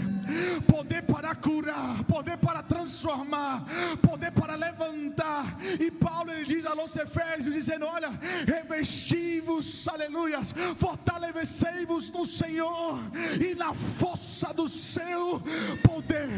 [0.67, 3.65] poder para curar, poder para transformar,
[4.01, 5.57] poder para levantar.
[5.79, 8.09] E Paulo ele diz a los Efésios, dizendo: Olha,
[8.47, 10.39] revestivos, aleluia,
[10.75, 12.99] fortalecei-vos no Senhor
[13.39, 15.41] e na força do seu
[15.83, 16.29] poder,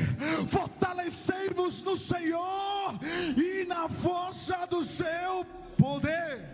[0.47, 2.99] fortalecei-vos no Senhor
[3.37, 5.45] e na força do seu
[5.77, 6.50] poder.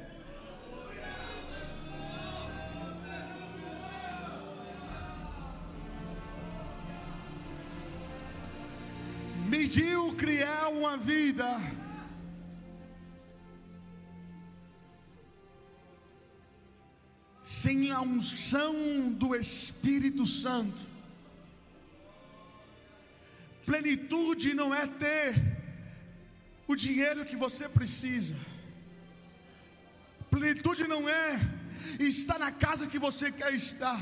[9.48, 11.46] Mediu criar uma vida.
[17.44, 20.82] Sem a unção do Espírito Santo,
[23.66, 25.34] plenitude não é ter
[26.68, 28.36] o dinheiro que você precisa,
[30.30, 31.40] plenitude não é
[32.02, 33.98] estar na casa que você quer estar,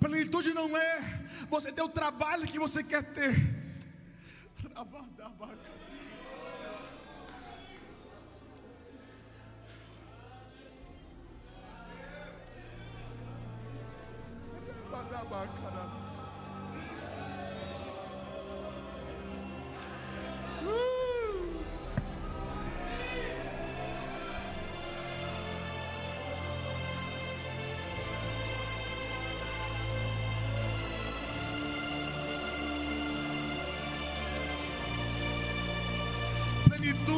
[0.00, 3.51] plenitude não é você ter o trabalho que você quer ter,
[4.74, 5.58] Rabah Dabak.
[14.92, 15.50] Rabah Dabak.
[20.62, 21.11] Woo!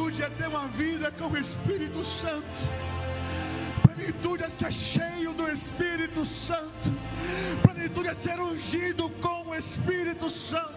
[0.05, 2.45] Plenitude é ter uma vida com o Espírito Santo.
[3.81, 6.91] Plenitude é ser cheio do Espírito Santo.
[7.63, 10.75] Plenitude é ser ungido com o Espírito Santo.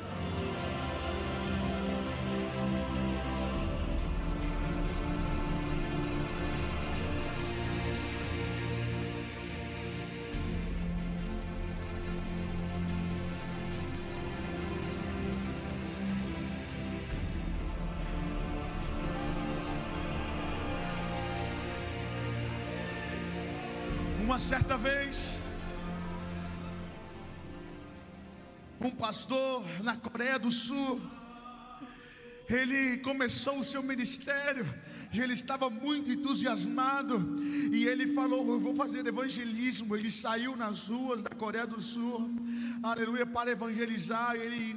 [24.39, 25.35] Uma certa vez,
[28.81, 31.01] um pastor na Coreia do Sul,
[32.49, 34.65] ele começou o seu ministério,
[35.13, 37.19] ele estava muito entusiasmado,
[37.73, 39.97] e ele falou: Eu vou fazer evangelismo.
[39.97, 42.31] Ele saiu nas ruas da Coreia do Sul,
[42.81, 44.37] aleluia, para evangelizar.
[44.37, 44.77] Ele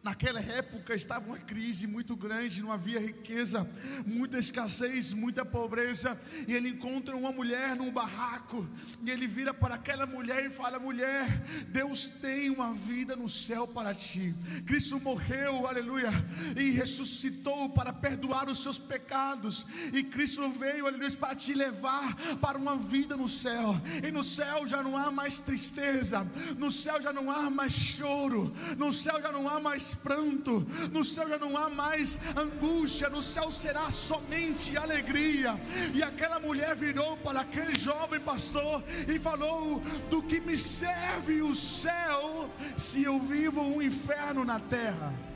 [0.00, 3.68] Naquela época estava uma crise muito grande, não havia riqueza,
[4.06, 6.18] muita escassez, muita pobreza.
[6.46, 8.66] E ele encontra uma mulher num barraco,
[9.02, 13.66] e ele vira para aquela mulher e fala: Mulher, Deus tem uma vida no céu
[13.66, 14.34] para ti.
[14.64, 16.10] Cristo morreu, aleluia,
[16.56, 19.66] e ressuscitou para perdoar os seus pecados.
[19.92, 23.74] E Cristo veio, aleluia, para te levar para uma vida no céu.
[24.06, 26.24] E no céu já não há mais tristeza,
[26.56, 31.04] no céu já não há mais choro, no céu já não há mais pranto, no
[31.04, 35.60] céu já não há mais angústia, no céu será somente alegria.
[35.94, 39.80] E aquela mulher virou para aquele jovem pastor e falou:
[40.10, 45.28] Do que me serve o céu se eu vivo um inferno na terra?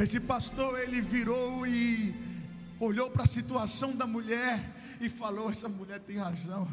[0.00, 2.14] Esse pastor ele virou e
[2.80, 4.58] olhou para a situação da mulher
[4.98, 6.66] e falou: Essa mulher tem razão.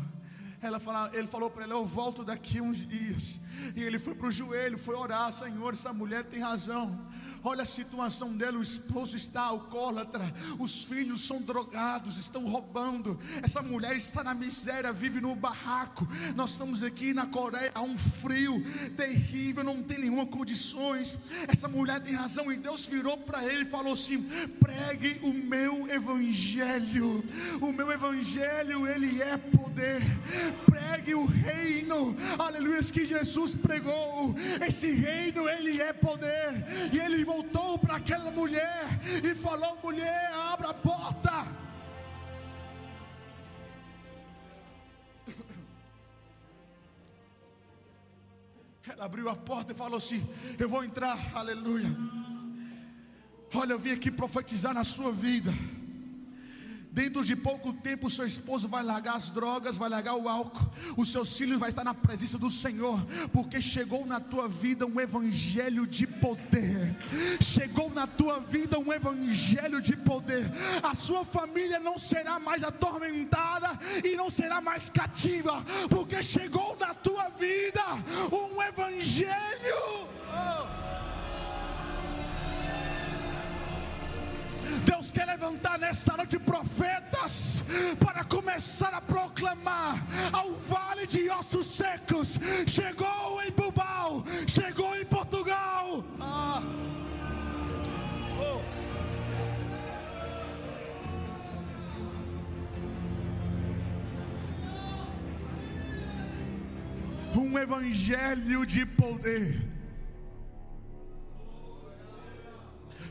[0.62, 3.40] Ela fala, ele falou para ela: Eu volto daqui uns dias.
[3.76, 7.08] E ele foi para o joelho, foi orar: Senhor, essa mulher tem razão.
[7.44, 13.20] Olha a situação dele: o esposo está alcoólatra, os filhos são drogados, estão roubando.
[13.44, 16.08] Essa mulher está na miséria, vive no barraco.
[16.36, 18.62] Nós estamos aqui na Coreia, há um frio
[18.96, 21.20] terrível, não tem nenhuma condições.
[21.48, 24.22] Essa mulher tem razão, e Deus virou para ele e falou assim:
[24.60, 27.24] pregue o meu evangelho.
[27.62, 29.67] O meu evangelho, ele é poder.
[30.66, 34.36] Pregue o reino, aleluia, que Jesus pregou.
[34.66, 38.88] Esse reino, ele é poder, e ele voltou para aquela mulher
[39.24, 41.48] e falou: mulher, abra a porta.
[48.90, 51.96] Ela abriu a porta e falou assim: Eu vou entrar, aleluia.
[53.54, 55.54] Olha, eu vim aqui profetizar na sua vida.
[56.98, 60.68] Dentro de pouco tempo, o seu esposo vai largar as drogas, vai largar o álcool,
[60.98, 63.00] os seus filhos vai estar na presença do Senhor,
[63.32, 66.98] porque chegou na tua vida um evangelho de poder.
[67.40, 70.52] Chegou na tua vida um evangelho de poder.
[70.82, 76.96] A sua família não será mais atormentada e não será mais cativa, porque chegou na
[76.96, 77.84] tua vida
[78.32, 80.10] um evangelho.
[80.34, 80.87] Oh.
[84.86, 87.64] Deus quer levantar nesta noite profetas
[88.04, 92.40] para começar a proclamar ao vale de ossos secos.
[92.66, 96.04] Chegou em Bubal, chegou em Portugal.
[96.20, 96.62] Ah.
[98.40, 98.62] Oh.
[107.40, 109.77] Um evangelho de poder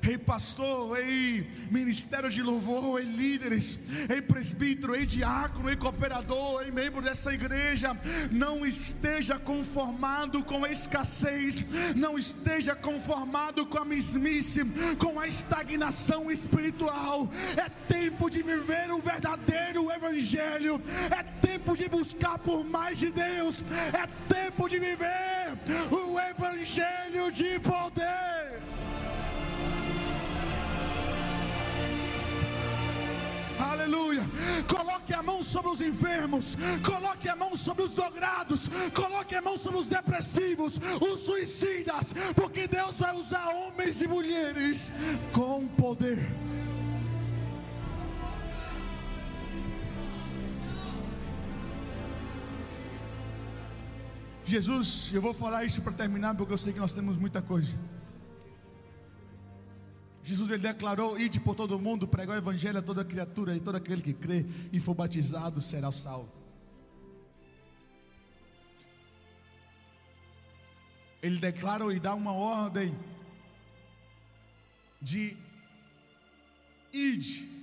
[0.08, 3.78] ei pastor, ei ministério de louvor, ei líderes,
[4.08, 7.96] ei presbítero, ei diácono, ei cooperador, ei membro dessa igreja,
[8.30, 14.64] não esteja conformado com a escassez, não esteja conformado com a mesmice,
[14.98, 17.28] com a estagnação espiritual.
[17.56, 20.80] É tempo de viver o verdadeiro evangelho,
[21.10, 25.58] é tempo de buscar por mais de Deus, é tempo de viver
[25.90, 28.65] o evangelho de poder.
[33.86, 34.28] Aleluia.
[34.68, 39.56] Coloque a mão sobre os enfermos, coloque a mão sobre os dogrados, coloque a mão
[39.56, 44.90] sobre os depressivos, os suicidas, porque Deus vai usar homens e mulheres
[45.32, 46.18] com poder.
[54.44, 57.76] Jesus, eu vou falar isso para terminar, porque eu sei que nós temos muita coisa.
[60.26, 63.76] Jesus ele declarou: Ide por todo mundo, pregar o evangelho a toda criatura, e todo
[63.76, 66.32] aquele que crê e for batizado será salvo.
[71.22, 72.92] Ele declara e dá uma ordem
[75.00, 75.36] de
[76.92, 77.56] ide.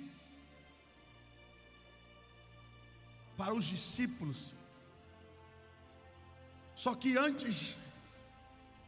[3.35, 4.53] para os discípulos.
[6.73, 7.75] Só que antes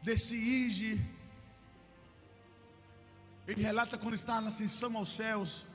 [0.01, 1.01] desse ide,
[3.47, 5.65] ele relata quando está na ascensão aos céus.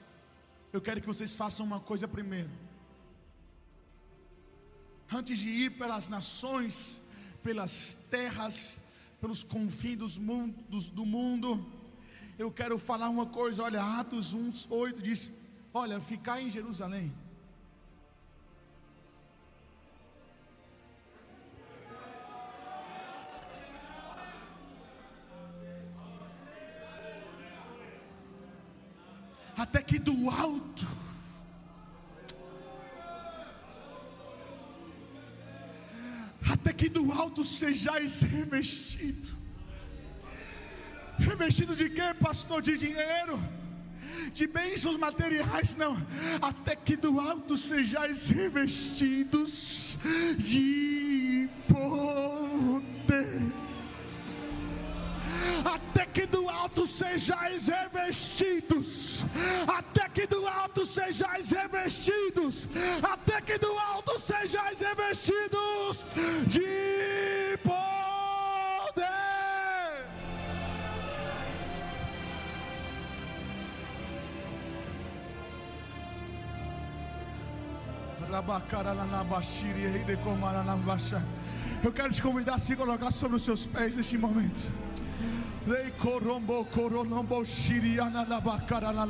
[0.72, 2.50] Eu quero que vocês façam uma coisa primeiro.
[5.12, 7.00] Antes de ir pelas nações,
[7.42, 8.76] pelas terras,
[9.20, 11.64] pelos confins dos mundos, do mundo,
[12.38, 13.62] eu quero falar uma coisa.
[13.62, 15.32] Olha, Atos 1, 8 diz:
[15.74, 17.12] Olha, ficar em Jerusalém.
[36.80, 39.32] Que do alto sejais revestido.
[41.18, 42.62] Revestido de quê, pastor?
[42.62, 43.38] De dinheiro,
[44.32, 45.94] de bênçãos materiais, não.
[46.40, 49.98] Até que do alto sejais revestidos
[50.38, 53.42] de poder.
[55.62, 59.26] Até que do alto sejais revestidos.
[59.68, 62.66] Até que do alto sejais revestidos.
[63.02, 63.69] Até que do
[64.60, 66.04] sejais revestidos
[66.46, 67.80] de poder.
[81.82, 84.68] Eu quero te convidar a se colocar sobre os seus pés neste momento.
[85.66, 89.04] Lei corombo coronombo shiriana labakara la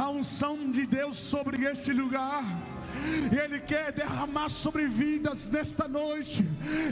[0.00, 2.42] A unção de Deus sobre este lugar.
[3.30, 6.44] Ele quer derramar sobre vidas nesta noite.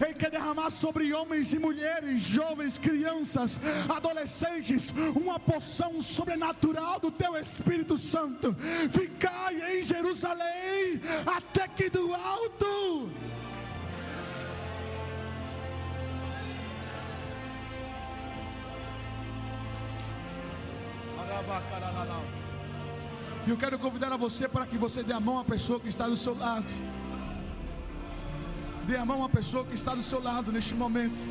[0.05, 3.59] Ele quer derramar sobre homens e mulheres, jovens, crianças,
[3.89, 8.55] adolescentes, uma poção sobrenatural do Teu Espírito Santo.
[8.93, 13.11] Ficai em Jerusalém até que do alto.
[23.47, 25.89] E eu quero convidar a você para que você dê a mão à pessoa que
[25.89, 26.69] está do seu lado.
[28.87, 31.25] Dê a mão à pessoa que está do seu lado neste momento.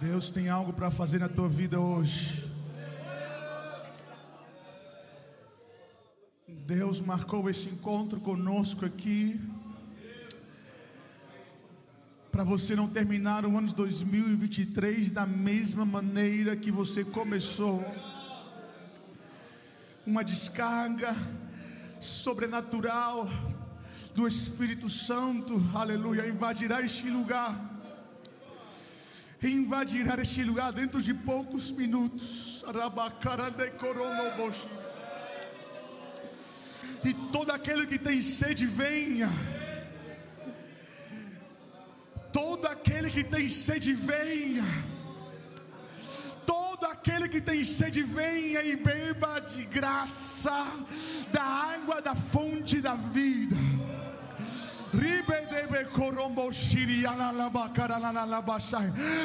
[0.00, 2.50] Deus tem algo para fazer na tua vida hoje.
[6.46, 9.40] Deus marcou esse encontro conosco aqui
[12.30, 17.82] para você não terminar o ano de 2023 da mesma maneira que você começou.
[20.06, 21.16] Uma descarga
[21.98, 23.28] sobrenatural
[24.14, 27.52] do Espírito Santo, aleluia, invadirá este lugar.
[29.42, 32.64] Invadirá este lugar dentro de poucos minutos.
[37.04, 39.30] E todo aquele que tem sede, venha.
[42.32, 44.64] Todo aquele que tem sede, venha.
[47.36, 50.68] Que tem sede, venha e beba de graça
[51.30, 53.54] da água da fonte da vida.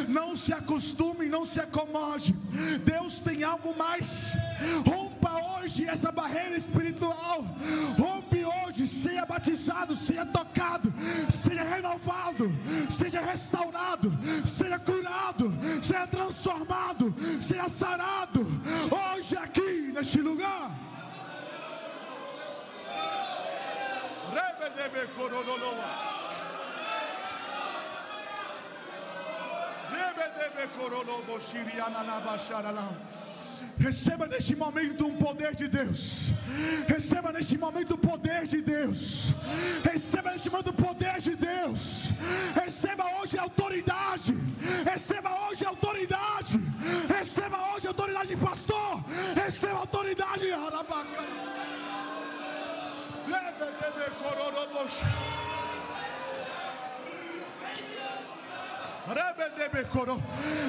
[0.10, 2.36] Não se acostume, não se acomode.
[2.84, 4.34] Deus tem algo mais.
[4.86, 5.32] Rompa
[5.62, 7.46] hoje essa barreira espiritual.
[7.98, 10.41] Rompe hoje, seja batizado, seja tocado,
[13.02, 14.12] seja restaurado,
[14.46, 18.46] seja curado, seja transformado, seja sarado.
[18.92, 20.70] Hoje aqui neste lugar.
[33.82, 36.30] Receba neste momento um poder de Deus.
[36.88, 39.34] Receba neste momento o poder de Deus.
[39.84, 42.10] Receba neste momento o poder de Deus.
[42.54, 44.38] Receba hoje a autoridade.
[44.86, 46.62] Receba hoje a autoridade.
[47.10, 49.04] Receba hoje a autoridade, pastor.
[49.36, 50.52] Receba a autoridade.
[50.52, 51.22] Arabaca.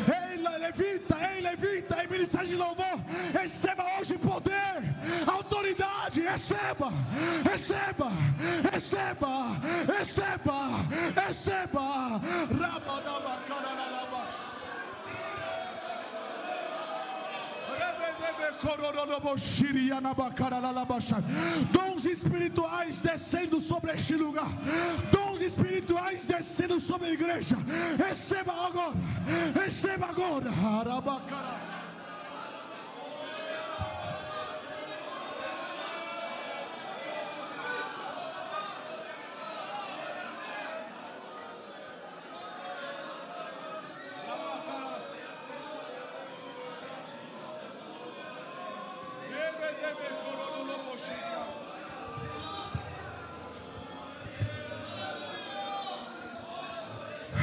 [0.08, 2.98] Ei, levita, ei, levita, ei, ministério de louvor,
[3.32, 4.82] receba hoje poder,
[5.26, 6.90] autoridade, receba,
[7.44, 8.10] receba,
[8.72, 10.58] receba, receba,
[11.14, 12.20] receba,
[12.50, 13.71] rabadabacana
[21.72, 24.48] Dons espirituais descendo sobre este lugar.
[25.10, 27.56] Dons espirituais descendo sobre a igreja.
[27.98, 28.94] Receba agora.
[29.54, 30.50] Receba agora.
[30.80, 31.71] Arabacara.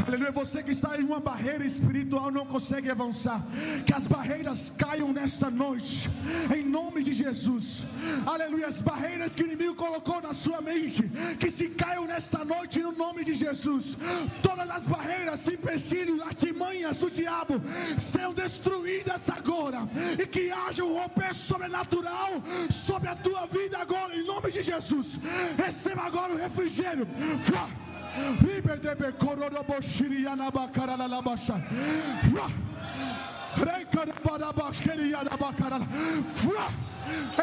[0.09, 0.31] Aleluia.
[0.31, 3.45] Você que está em uma barreira espiritual não consegue avançar.
[3.85, 6.09] Que as barreiras caiam nesta noite.
[6.51, 7.83] Em nome de Jesus.
[8.25, 8.65] Aleluia.
[8.65, 11.03] As barreiras que o inimigo colocou na sua mente.
[11.39, 13.97] Que se caiam nesta noite no nome de Jesus.
[14.41, 17.61] Todas as barreiras, empecilhos, artimanhas do diabo
[17.99, 19.87] sejam destruídas agora.
[20.17, 22.31] E que haja um romper sobrenatural
[22.71, 24.15] sobre a tua vida agora.
[24.15, 25.19] Em nome de Jesus.
[25.55, 27.07] Receba agora o refrigério.
[28.41, 31.55] Ribedebe kororobo shiriyana bakarala labasha.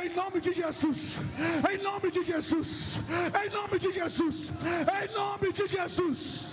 [0.00, 1.18] Em nome de Jesus,
[1.68, 2.98] em nome de Jesus,
[3.42, 6.50] em nome de Jesus, em nome de Jesus.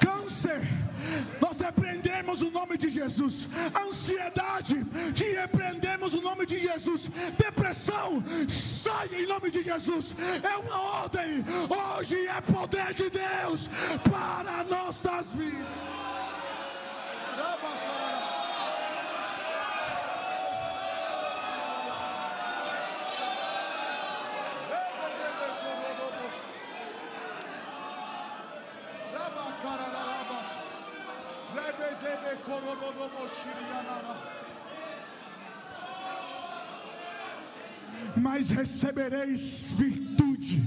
[0.00, 0.62] Câncer
[2.66, 3.48] nome de Jesus.
[3.86, 7.08] Ansiedade, te repreendemos o nome de Jesus.
[7.38, 10.16] Depressão, sai em nome de Jesus.
[10.42, 11.44] É uma ordem.
[11.70, 13.70] Hoje é poder de Deus
[14.10, 15.95] para nossas vidas.
[38.28, 40.60] Mas recebereis virtude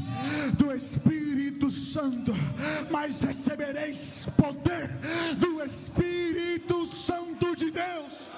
[0.57, 2.33] do Espírito Santo,
[2.89, 4.87] mas recebereis poder
[5.35, 8.31] do Espírito Santo de Deus.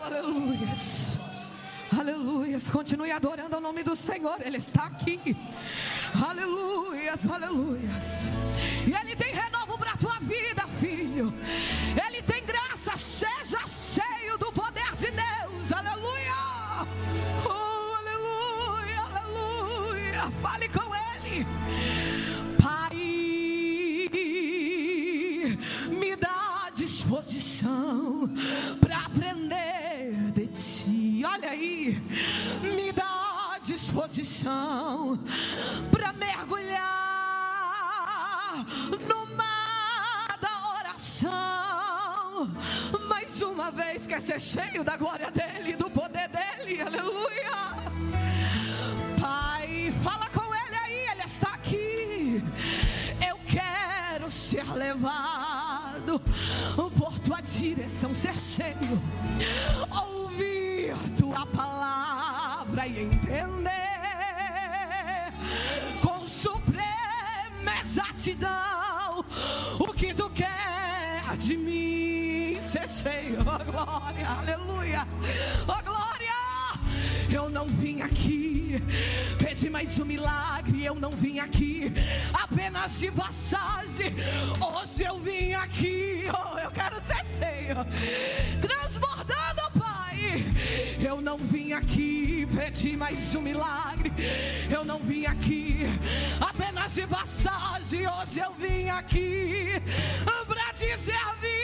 [0.00, 1.21] Aleluias.
[1.98, 2.70] Aleluias.
[2.70, 4.38] Continue adorando o nome do Senhor.
[4.44, 5.20] Ele está aqui.
[6.28, 8.30] Aleluias, aleluias.
[8.86, 9.21] E Ele
[44.84, 45.11] da glória.
[81.32, 81.92] vim aqui
[82.34, 84.14] apenas de passagem,
[84.60, 87.76] ou se eu vim aqui, oh, eu quero ser cheio,
[88.60, 90.44] transbordando, Pai.
[91.00, 94.12] Eu não vim aqui pedir mais um milagre,
[94.70, 95.86] eu não vim aqui
[96.38, 99.70] apenas de passagem, hoje eu vim aqui
[100.46, 101.61] para te servir.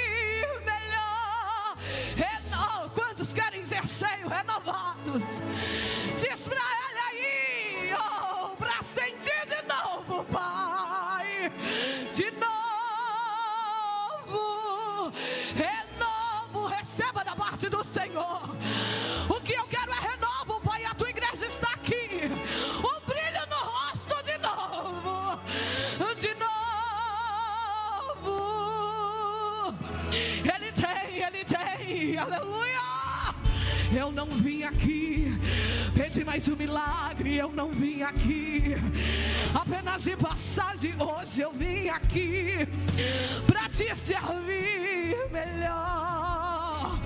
[37.38, 38.74] eu não vim aqui
[39.54, 42.66] apenas de passagem, hoje eu vim aqui
[43.46, 46.98] para te servir melhor.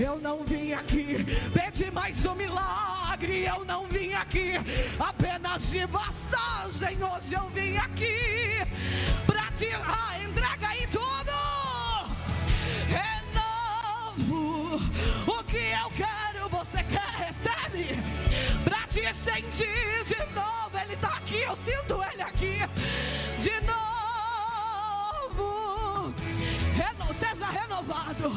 [0.00, 4.54] Eu não vim aqui pedir mais um milagre, eu não vim aqui
[4.98, 8.66] apenas de passagem, hoje eu vim aqui
[9.26, 9.68] para te.
[9.84, 10.23] Ai,
[19.56, 19.66] ti.
[20.06, 21.40] De novo, Ele está aqui.
[21.42, 22.58] Eu sinto Ele aqui.
[23.40, 25.44] De novo.
[26.74, 27.04] Reno...
[27.18, 28.30] Seja renovado.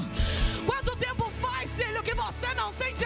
[0.66, 3.06] Quanto tempo faz, filho, que você não sente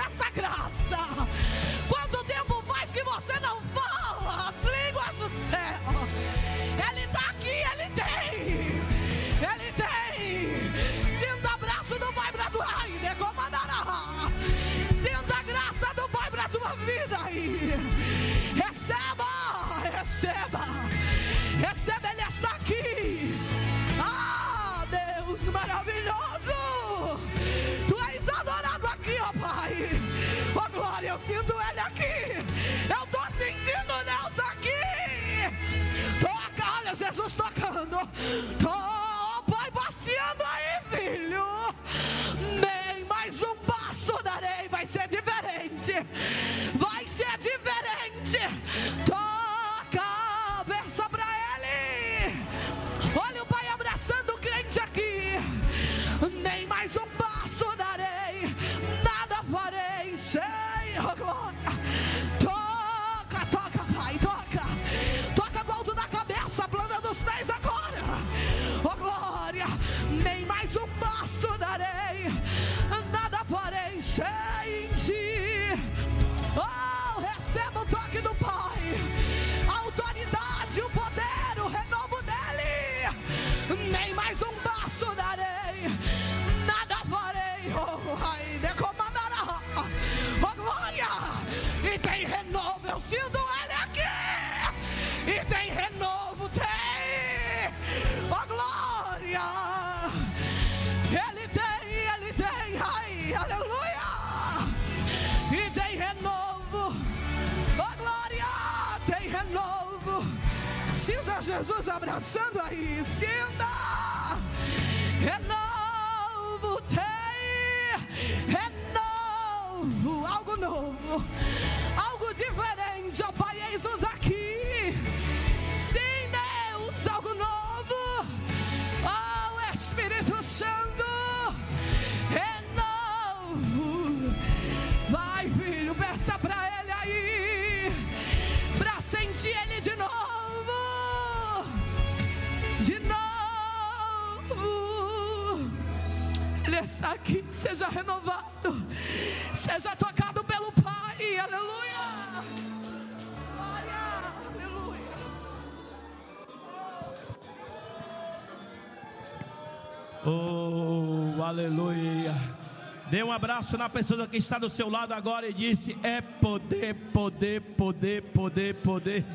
[163.32, 167.62] um abraço na pessoa que está do seu lado agora e disse: É poder, poder,
[167.62, 169.26] poder, poder, poder.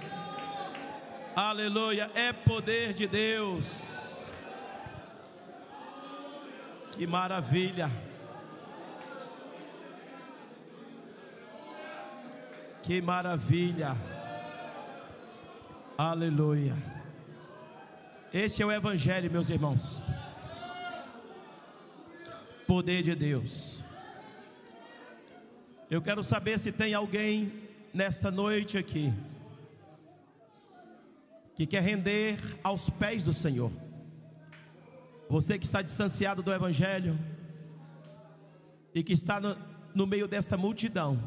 [1.35, 4.29] Aleluia, é poder de Deus.
[6.93, 7.91] Que maravilha.
[12.83, 13.97] Que maravilha.
[15.97, 16.77] Aleluia.
[18.33, 20.03] Este é o Evangelho, meus irmãos
[22.67, 23.83] poder de Deus.
[25.89, 27.53] Eu quero saber se tem alguém
[27.95, 29.14] nesta noite aqui
[31.55, 33.70] que quer render aos pés do Senhor.
[35.28, 37.16] Você que está distanciado do Evangelho
[38.93, 39.57] e que está no,
[39.95, 41.22] no meio desta multidão.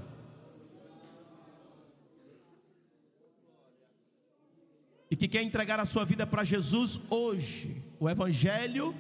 [5.10, 7.82] E que quer entregar a sua vida para Jesus hoje.
[7.98, 8.94] O Evangelho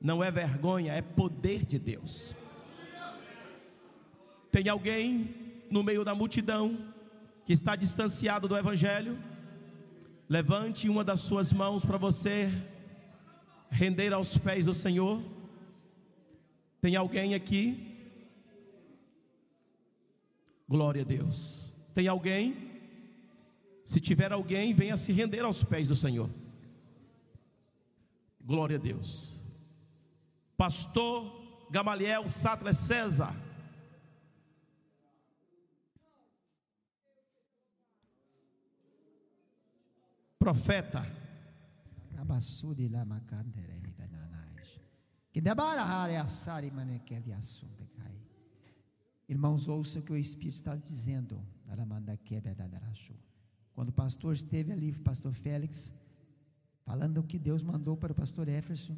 [0.00, 2.34] não é vergonha, é poder de Deus.
[4.50, 5.34] Tem alguém
[5.70, 6.92] no meio da multidão
[7.44, 9.18] que está distanciado do Evangelho?
[10.28, 12.50] Levante uma das suas mãos para você
[13.70, 15.22] render aos pés do Senhor.
[16.80, 17.96] Tem alguém aqui?
[20.68, 21.72] Glória a Deus.
[21.94, 22.70] Tem alguém?
[23.84, 26.30] Se tiver alguém, venha se render aos pés do Senhor.
[28.40, 29.40] Glória a Deus
[30.60, 31.24] pastor
[31.70, 33.34] Gamaliel Sattler César.
[40.40, 41.06] Profeta.
[49.28, 51.46] Irmãos, ouçam o que o Espírito está dizendo.
[53.74, 55.92] Quando o pastor esteve ali, o pastor Félix,
[56.86, 58.96] falando o que Deus mandou para o pastor Jefferson,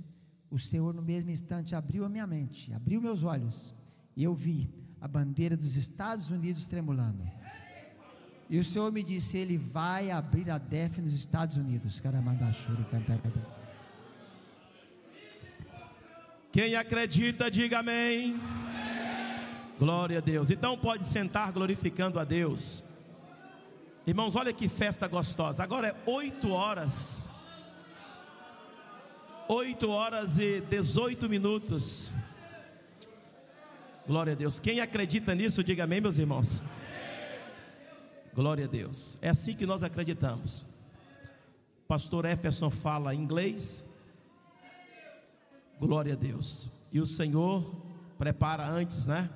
[0.48, 3.74] o Senhor, no mesmo instante, abriu a minha mente, abriu meus olhos,
[4.14, 7.24] e eu vi a bandeira dos Estados Unidos tremulando.
[8.52, 12.02] E o Senhor me disse: Ele vai abrir a DEF nos Estados Unidos.
[16.52, 18.38] Quem acredita, diga amém.
[19.78, 20.50] Glória a Deus.
[20.50, 22.84] Então pode sentar glorificando a Deus.
[24.06, 25.62] Irmãos, olha que festa gostosa.
[25.62, 27.22] Agora é oito horas
[29.48, 32.12] 8 horas e 18 minutos.
[34.06, 34.58] Glória a Deus.
[34.58, 36.62] Quem acredita nisso, diga amém, meus irmãos.
[38.34, 39.18] Glória a Deus.
[39.20, 40.64] É assim que nós acreditamos.
[41.86, 43.84] Pastor Jefferson fala inglês.
[45.78, 46.70] Glória a Deus.
[46.90, 47.74] E o Senhor
[48.16, 49.28] prepara antes, né?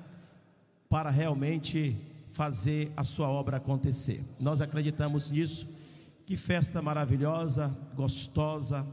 [0.89, 1.95] Para realmente
[2.31, 4.25] fazer a sua obra acontecer.
[4.41, 5.69] Nós acreditamos nisso.
[6.25, 8.87] Que festa maravilhosa, gostosa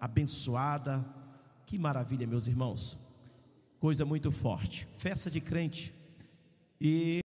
[0.00, 1.04] abençoada.
[1.66, 2.98] Que maravilha, meus irmãos.
[3.78, 4.88] Coisa muito forte.
[4.96, 5.94] Festa de crente.
[6.80, 7.18] E